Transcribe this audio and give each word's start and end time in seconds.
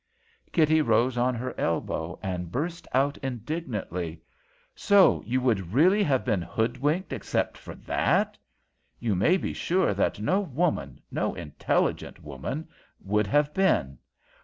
Kitty 0.51 0.81
rose 0.81 1.15
on 1.15 1.35
her 1.35 1.53
elbow 1.59 2.17
and 2.23 2.51
burst 2.51 2.87
out 2.91 3.19
indignantly: 3.19 4.19
"So 4.73 5.21
you 5.27 5.39
would 5.41 5.73
really 5.75 6.01
have 6.01 6.25
been 6.25 6.41
hood 6.41 6.79
winked 6.79 7.13
except 7.13 7.55
for 7.55 7.75
that! 7.75 8.35
You 8.97 9.13
may 9.13 9.37
be 9.37 9.53
sure 9.53 9.93
that 9.93 10.19
no 10.19 10.39
woman, 10.39 11.01
no 11.11 11.35
intelligent 11.35 12.23
woman, 12.23 12.67
would 12.99 13.27
have 13.27 13.53
been. 13.53 13.99